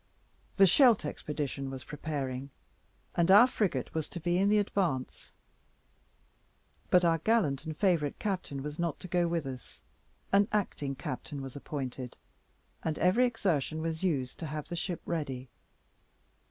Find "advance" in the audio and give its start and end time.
4.57-5.35